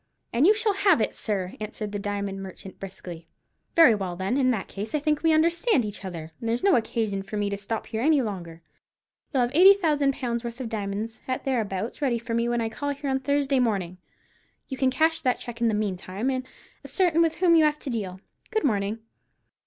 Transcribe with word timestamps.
"And 0.33 0.47
you 0.47 0.55
shall 0.55 0.73
have 0.73 0.99
it, 0.99 1.13
sir," 1.13 1.53
answered 1.59 1.91
the 1.91 1.99
diamond 1.99 2.41
merchant, 2.41 2.79
briskly. 2.79 3.27
"Very 3.75 3.93
well, 3.93 4.15
then; 4.15 4.35
in 4.35 4.49
that 4.49 4.67
case 4.67 4.95
I 4.95 4.99
think 4.99 5.21
we 5.21 5.31
understand 5.31 5.85
each 5.85 6.03
other, 6.03 6.31
and 6.39 6.49
there's 6.49 6.63
no 6.63 6.75
occasion 6.75 7.21
for 7.21 7.37
me 7.37 7.51
to 7.51 7.57
stop 7.59 7.85
here 7.85 8.01
any 8.01 8.19
longer. 8.19 8.63
You'll 9.31 9.41
have 9.43 9.51
eighty 9.53 9.75
thousand 9.75 10.13
pounds' 10.15 10.43
worth 10.43 10.59
of 10.59 10.69
diamonds, 10.69 11.21
at 11.27 11.45
thereabouts, 11.45 12.01
ready 12.01 12.17
for 12.17 12.33
me 12.33 12.49
when 12.49 12.61
I 12.61 12.67
call 12.69 12.89
here 12.89 13.11
on 13.11 13.19
Thursday 13.19 13.59
morning. 13.59 13.99
You 14.67 14.75
can 14.75 14.89
cash 14.89 15.21
that 15.21 15.37
cheque 15.37 15.61
in 15.61 15.67
the 15.67 15.75
meantime, 15.75 16.31
and 16.31 16.47
ascertain 16.83 17.21
with 17.21 17.35
whom 17.35 17.53
you 17.55 17.63
have 17.65 17.77
to 17.77 17.91
deal. 17.91 18.21
Good 18.49 18.63
morning." 18.63 19.01